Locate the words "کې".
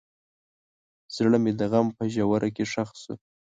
2.55-2.63